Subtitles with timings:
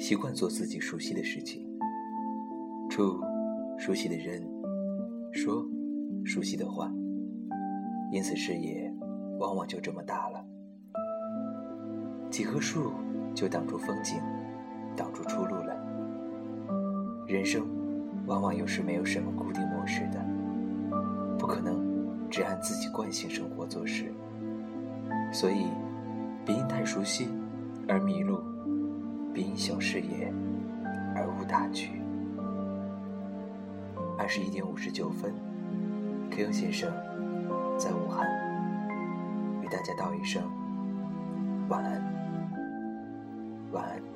[0.00, 1.62] 习惯做自己熟悉的事情，
[2.88, 3.20] 处
[3.78, 4.42] 熟悉的人，
[5.30, 5.62] 说
[6.24, 6.90] 熟悉的话，
[8.10, 8.90] 因此视野
[9.38, 10.42] 往往就这么大了。
[12.30, 12.92] 几棵树
[13.34, 14.16] 就挡住风景，
[14.96, 15.76] 挡住出路了。
[17.28, 17.68] 人生
[18.26, 20.24] 往往又是没有什么固定模式的，
[21.38, 21.78] 不可能
[22.30, 24.10] 只按自己惯性生活做事，
[25.30, 25.66] 所以
[26.42, 27.28] 别因太熟悉
[27.86, 28.40] 而迷路。
[29.32, 30.32] 别因小视野
[31.14, 32.00] 而无大局。
[34.18, 35.32] 二十一点五十九分
[36.30, 36.92] ，Q 先生
[37.78, 38.28] 在武汉
[39.62, 40.42] 与大家道一声
[41.68, 42.02] 晚安，
[43.72, 44.09] 晚安。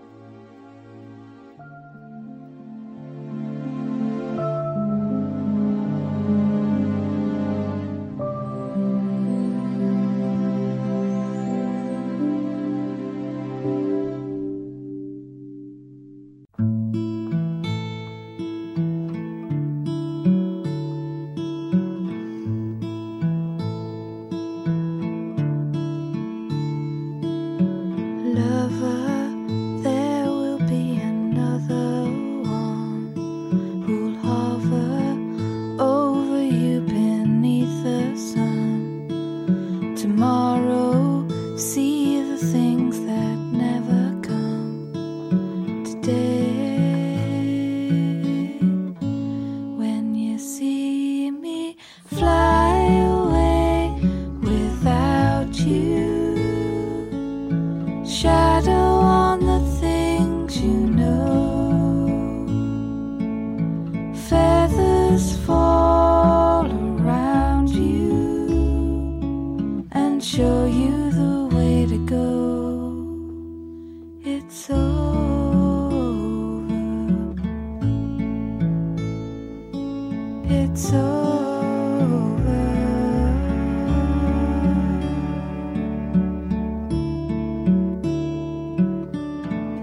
[70.36, 72.20] show you the way to go.
[74.24, 75.94] It's over.
[80.48, 82.62] It's over.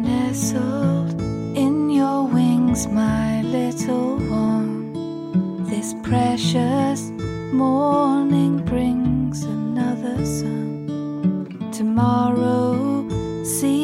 [0.01, 1.21] Nestled
[1.55, 7.09] in your wings, my little one, this precious
[7.53, 8.65] morning.
[11.71, 13.09] Tomorrow,
[13.43, 13.80] see.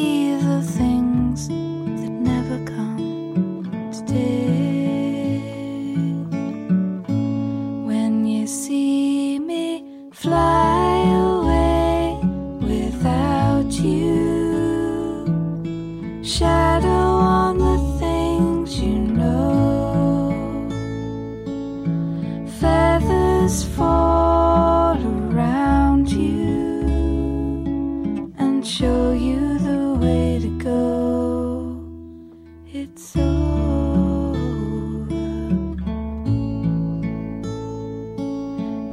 [32.80, 34.38] It's over.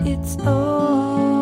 [0.04, 1.35] It's over.